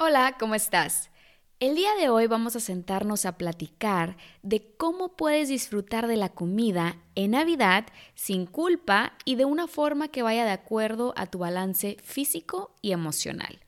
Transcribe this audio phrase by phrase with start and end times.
[0.00, 1.10] Hola, ¿cómo estás?
[1.58, 6.28] El día de hoy vamos a sentarnos a platicar de cómo puedes disfrutar de la
[6.28, 7.84] comida en Navidad
[8.14, 12.92] sin culpa y de una forma que vaya de acuerdo a tu balance físico y
[12.92, 13.58] emocional.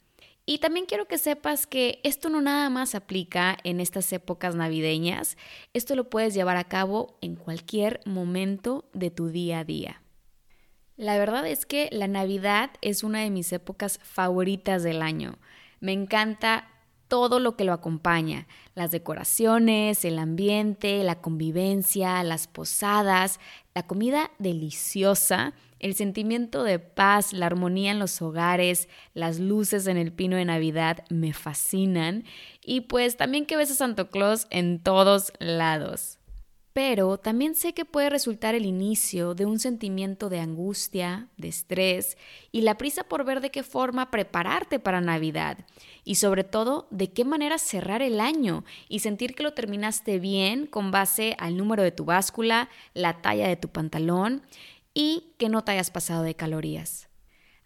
[0.46, 5.36] Y también quiero que sepas que esto no nada más aplica en estas épocas navideñas,
[5.74, 10.00] esto lo puedes llevar a cabo en cualquier momento de tu día a día.
[10.96, 15.38] La verdad es que la Navidad es una de mis épocas favoritas del año.
[15.80, 16.68] Me encanta
[17.10, 18.46] todo lo que lo acompaña,
[18.76, 23.40] las decoraciones, el ambiente, la convivencia, las posadas,
[23.74, 29.96] la comida deliciosa, el sentimiento de paz, la armonía en los hogares, las luces en
[29.96, 32.24] el pino de Navidad me fascinan
[32.64, 36.19] y pues también que ves a Santo Claus en todos lados.
[36.72, 42.16] Pero también sé que puede resultar el inicio de un sentimiento de angustia, de estrés
[42.52, 45.58] y la prisa por ver de qué forma prepararte para Navidad
[46.04, 50.66] y sobre todo de qué manera cerrar el año y sentir que lo terminaste bien
[50.66, 54.42] con base al número de tu báscula, la talla de tu pantalón
[54.94, 57.08] y que no te hayas pasado de calorías.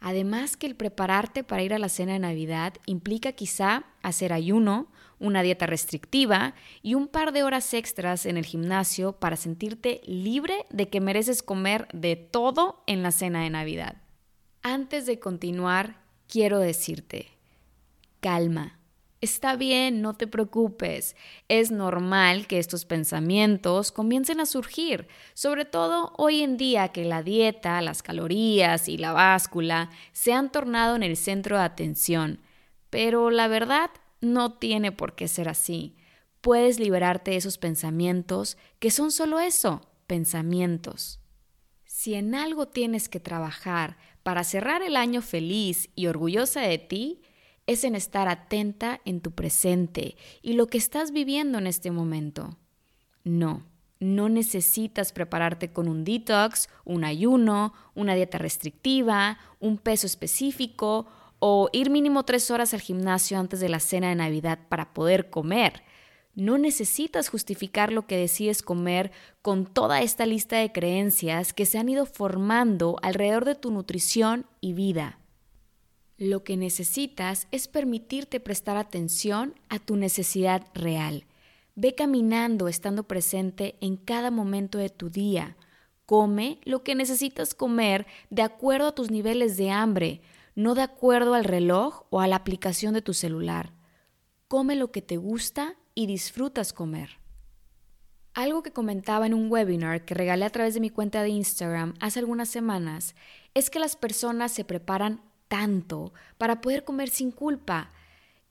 [0.00, 4.88] Además que el prepararte para ir a la cena de Navidad implica quizá hacer ayuno,
[5.24, 10.66] una dieta restrictiva y un par de horas extras en el gimnasio para sentirte libre
[10.70, 13.96] de que mereces comer de todo en la cena de Navidad.
[14.62, 15.96] Antes de continuar,
[16.28, 17.28] quiero decirte,
[18.20, 18.78] calma.
[19.20, 21.16] Está bien, no te preocupes.
[21.48, 27.22] Es normal que estos pensamientos comiencen a surgir, sobre todo hoy en día que la
[27.22, 32.40] dieta, las calorías y la báscula se han tornado en el centro de atención.
[32.90, 33.90] Pero la verdad
[34.24, 35.96] no tiene por qué ser así.
[36.40, 41.20] Puedes liberarte de esos pensamientos que son solo eso, pensamientos.
[41.84, 47.22] Si en algo tienes que trabajar para cerrar el año feliz y orgullosa de ti,
[47.66, 52.58] es en estar atenta en tu presente y lo que estás viviendo en este momento.
[53.22, 53.64] No,
[54.00, 61.06] no necesitas prepararte con un detox, un ayuno, una dieta restrictiva, un peso específico
[61.46, 65.28] o ir mínimo tres horas al gimnasio antes de la cena de Navidad para poder
[65.28, 65.82] comer.
[66.34, 69.12] No necesitas justificar lo que decides comer
[69.42, 74.46] con toda esta lista de creencias que se han ido formando alrededor de tu nutrición
[74.62, 75.18] y vida.
[76.16, 81.26] Lo que necesitas es permitirte prestar atención a tu necesidad real.
[81.74, 85.58] Ve caminando estando presente en cada momento de tu día.
[86.06, 90.22] Come lo que necesitas comer de acuerdo a tus niveles de hambre,
[90.54, 93.72] no de acuerdo al reloj o a la aplicación de tu celular.
[94.48, 97.18] Come lo que te gusta y disfrutas comer.
[98.34, 101.94] Algo que comentaba en un webinar que regalé a través de mi cuenta de Instagram
[102.00, 103.14] hace algunas semanas
[103.54, 107.92] es que las personas se preparan tanto para poder comer sin culpa.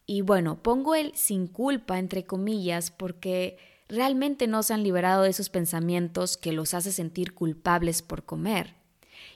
[0.06, 3.58] Y bueno, pongo el sin culpa entre comillas porque
[3.90, 8.83] realmente no se han liberado de esos pensamientos que los hace sentir culpables por comer.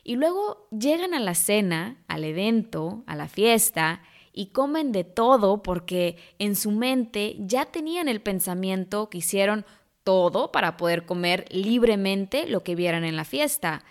[0.03, 4.01] Y luego llegan a la cena, al evento, a la fiesta,
[4.33, 9.65] y comen de todo porque en su mente ya tenían el pensamiento que hicieron
[10.03, 13.83] todo para poder comer libremente lo que vieran en la fiesta.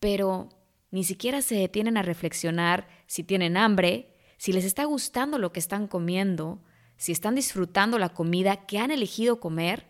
[0.00, 0.50] Pero
[0.90, 5.58] ni siquiera se detienen a reflexionar si tienen hambre, si les está gustando lo que
[5.58, 6.62] están comiendo,
[6.96, 9.86] si están disfrutando la comida que han elegido comer,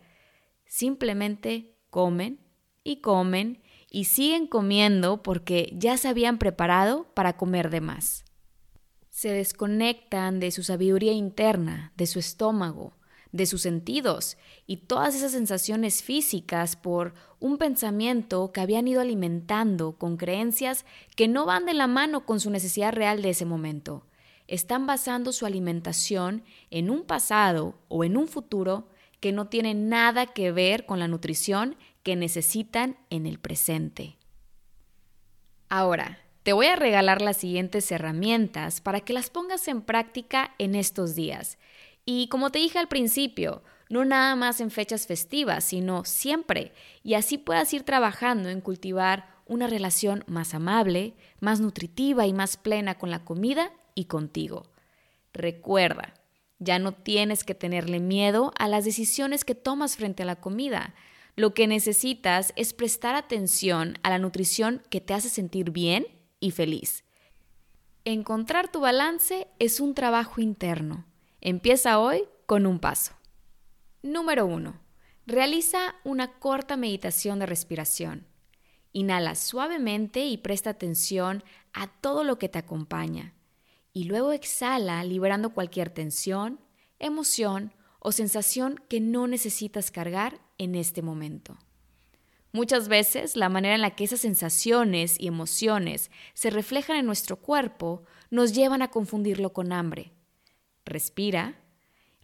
[0.65, 2.39] simplemente comen
[2.83, 3.61] y comen
[3.95, 8.25] y siguen comiendo porque ya se habían preparado para comer de más.
[9.09, 12.97] Se desconectan de su sabiduría interna, de su estómago,
[13.31, 14.35] de sus sentidos
[14.67, 21.29] y todas esas sensaciones físicas por un pensamiento que habían ido alimentando con creencias que
[21.29, 24.05] no van de la mano con su necesidad real de ese momento.
[24.49, 28.89] Están basando su alimentación en un pasado o en un futuro
[29.21, 34.17] que no tiene nada que ver con la nutrición que necesitan en el presente.
[35.67, 40.75] Ahora, te voy a regalar las siguientes herramientas para que las pongas en práctica en
[40.75, 41.57] estos días
[42.05, 46.71] y como te dije al principio, no nada más en fechas festivas, sino siempre,
[47.03, 52.57] y así puedas ir trabajando en cultivar una relación más amable, más nutritiva y más
[52.57, 54.71] plena con la comida y contigo.
[55.33, 56.13] recuerda,
[56.59, 60.95] ya no tienes que tenerle miedo a las decisiones que tomas frente a la comida.
[61.35, 66.07] Lo que necesitas es prestar atención a la nutrición que te hace sentir bien
[66.39, 67.03] y feliz.
[68.05, 71.05] Encontrar tu balance es un trabajo interno.
[71.41, 73.13] Empieza hoy con un paso.
[74.01, 74.79] Número 1.
[75.25, 78.27] Realiza una corta meditación de respiración.
[78.93, 81.43] Inhala suavemente y presta atención
[81.73, 83.33] a todo lo que te acompaña.
[83.91, 86.61] Y luego exhala liberando cualquier tensión,
[86.99, 87.73] emoción
[88.05, 91.57] o sensación que no necesitas cargar en este momento.
[92.51, 97.37] Muchas veces la manera en la que esas sensaciones y emociones se reflejan en nuestro
[97.37, 100.11] cuerpo nos llevan a confundirlo con hambre.
[100.85, 101.59] Respira.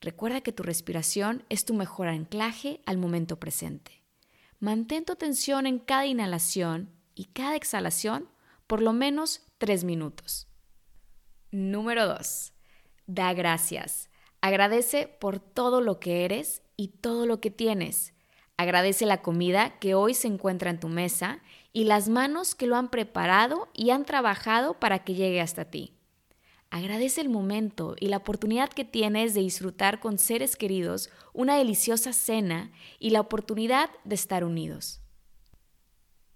[0.01, 4.03] Recuerda que tu respiración es tu mejor anclaje al momento presente.
[4.59, 8.29] Mantén tu atención en cada inhalación y cada exhalación
[8.67, 10.47] por lo menos tres minutos.
[11.49, 12.53] Número 2.
[13.07, 14.10] Da gracias.
[14.41, 18.13] Agradece por todo lo que eres y todo lo que tienes.
[18.57, 21.41] Agradece la comida que hoy se encuentra en tu mesa
[21.73, 25.95] y las manos que lo han preparado y han trabajado para que llegue hasta ti.
[26.71, 32.13] Agradece el momento y la oportunidad que tienes de disfrutar con seres queridos una deliciosa
[32.13, 35.01] cena y la oportunidad de estar unidos.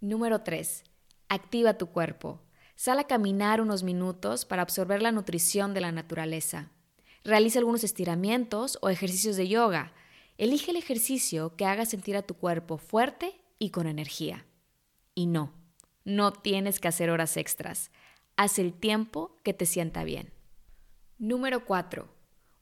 [0.01, 0.83] Número 3.
[1.29, 2.41] Activa tu cuerpo.
[2.75, 6.71] Sal a caminar unos minutos para absorber la nutrición de la naturaleza.
[7.25, 9.93] Realiza algunos estiramientos o ejercicios de yoga.
[10.37, 14.45] Elige el ejercicio que haga sentir a tu cuerpo fuerte y con energía.
[15.15, 15.51] Y no,
[16.03, 17.89] no tienes que hacer horas extras.
[18.37, 20.33] Haz el tiempo que te sienta bien.
[21.17, 22.07] Número 4.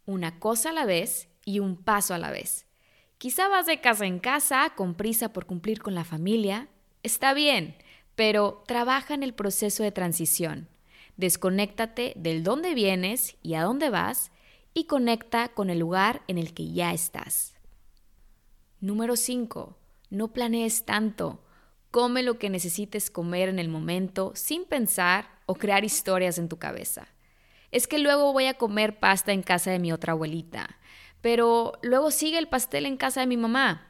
[0.06, 2.66] Una cosa a la vez y un paso a la vez.
[3.18, 6.69] Quizá vas de casa en casa con prisa por cumplir con la familia.
[7.04, 7.75] Está bien,
[8.16, 10.69] pero trabaja en el proceso de transición.
[11.18, 14.31] Desconéctate del dónde vienes y a dónde vas
[14.74, 17.56] y conecta con el lugar en el que ya estás.
[18.80, 19.78] Número 5.
[20.10, 21.44] No planees tanto.
[21.92, 26.58] Come lo que necesites comer en el momento sin pensar o crear historias en tu
[26.58, 27.08] cabeza.
[27.72, 30.78] Es que luego voy a comer pasta en casa de mi otra abuelita,
[31.22, 33.88] pero luego sigue el pastel en casa de mi mamá.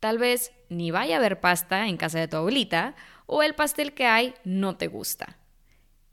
[0.00, 2.94] Tal vez ni vaya a haber pasta en casa de tu abuelita
[3.26, 5.38] o el pastel que hay no te gusta.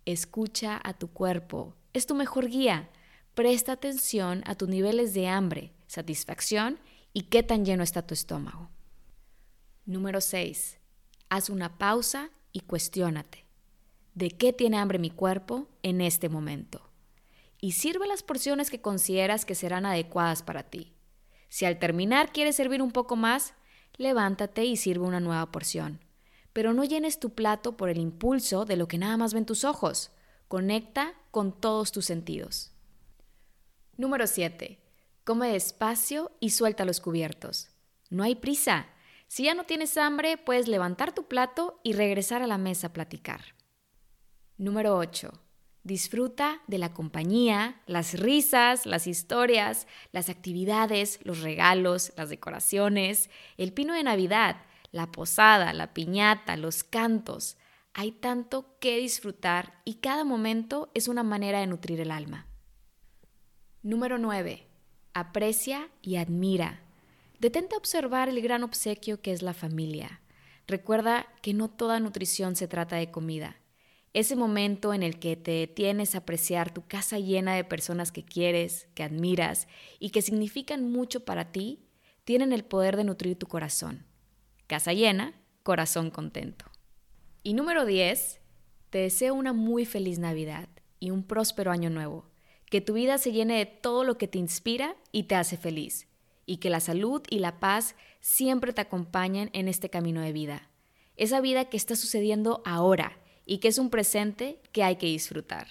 [0.06, 2.90] Escucha a tu cuerpo, es tu mejor guía.
[3.34, 6.80] Presta atención a tus niveles de hambre, satisfacción
[7.14, 8.70] y qué tan lleno está tu estómago.
[9.86, 10.82] Número 6
[11.32, 13.46] haz una pausa y cuestiónate.
[14.14, 16.92] ¿De qué tiene hambre mi cuerpo en este momento?
[17.62, 20.92] Y sirve las porciones que consideras que serán adecuadas para ti.
[21.48, 23.54] Si al terminar quieres servir un poco más,
[23.96, 26.02] levántate y sirve una nueva porción.
[26.52, 29.64] Pero no llenes tu plato por el impulso de lo que nada más ven tus
[29.64, 30.12] ojos.
[30.50, 32.71] Conecta con todos tus sentidos.
[34.02, 34.80] Número 7.
[35.24, 37.70] Come despacio y suelta los cubiertos.
[38.10, 38.88] No hay prisa.
[39.28, 42.94] Si ya no tienes hambre, puedes levantar tu plato y regresar a la mesa a
[42.94, 43.54] platicar.
[44.58, 45.32] Número 8.
[45.84, 53.72] Disfruta de la compañía, las risas, las historias, las actividades, los regalos, las decoraciones, el
[53.72, 57.56] pino de Navidad, la posada, la piñata, los cantos.
[57.94, 62.48] Hay tanto que disfrutar y cada momento es una manera de nutrir el alma.
[63.84, 64.68] Número 9.
[65.16, 66.82] Aprecia y admira.
[67.40, 70.22] Detente a observar el gran obsequio que es la familia.
[70.68, 73.58] Recuerda que no toda nutrición se trata de comida.
[74.14, 78.24] Ese momento en el que te detienes a apreciar tu casa llena de personas que
[78.24, 81.88] quieres, que admiras y que significan mucho para ti,
[82.24, 84.06] tienen el poder de nutrir tu corazón.
[84.68, 85.34] Casa llena,
[85.64, 86.66] corazón contento.
[87.42, 88.42] Y número 10,
[88.92, 90.70] te deseo una muy feliz Navidad
[91.00, 92.31] y un próspero año nuevo.
[92.72, 96.08] Que tu vida se llene de todo lo que te inspira y te hace feliz
[96.46, 100.70] y que la salud y la paz siempre te acompañen en este camino de vida.
[101.16, 105.68] Esa vida que está sucediendo ahora y que es un presente que hay que disfrutar.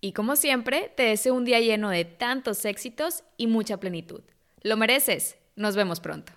[0.00, 4.22] Y como siempre, te deseo un día lleno de tantos éxitos y mucha plenitud.
[4.62, 5.36] Lo mereces.
[5.54, 6.32] Nos vemos pronto.